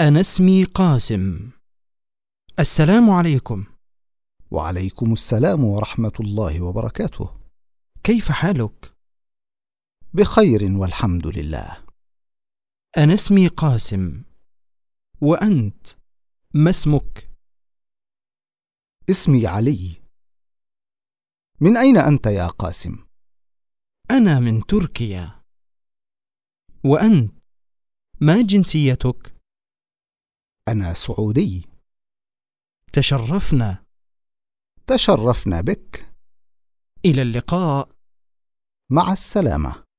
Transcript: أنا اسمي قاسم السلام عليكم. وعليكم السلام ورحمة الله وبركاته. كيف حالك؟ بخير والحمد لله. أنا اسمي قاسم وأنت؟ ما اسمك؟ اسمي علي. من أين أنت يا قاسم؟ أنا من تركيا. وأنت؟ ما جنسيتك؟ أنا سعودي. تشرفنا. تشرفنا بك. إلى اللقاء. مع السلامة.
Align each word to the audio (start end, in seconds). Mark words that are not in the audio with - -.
أنا 0.00 0.20
اسمي 0.20 0.64
قاسم 0.64 1.50
السلام 2.58 3.10
عليكم. 3.10 3.64
وعليكم 4.50 5.12
السلام 5.12 5.64
ورحمة 5.64 6.12
الله 6.20 6.60
وبركاته. 6.60 7.40
كيف 8.04 8.30
حالك؟ 8.32 8.94
بخير 10.14 10.72
والحمد 10.72 11.26
لله. 11.26 11.84
أنا 12.96 13.14
اسمي 13.14 13.48
قاسم 13.48 14.22
وأنت؟ 15.20 15.86
ما 16.54 16.70
اسمك؟ 16.70 17.30
اسمي 19.10 19.46
علي. 19.46 20.02
من 21.60 21.76
أين 21.76 21.96
أنت 21.96 22.26
يا 22.26 22.46
قاسم؟ 22.46 23.06
أنا 24.10 24.40
من 24.40 24.66
تركيا. 24.66 25.42
وأنت؟ 26.84 27.34
ما 28.20 28.42
جنسيتك؟ 28.42 29.39
أنا 30.70 30.94
سعودي. 30.94 31.66
تشرفنا. 32.92 33.84
تشرفنا 34.86 35.60
بك. 35.60 36.14
إلى 37.04 37.22
اللقاء. 37.22 37.88
مع 38.90 39.12
السلامة. 39.12 39.89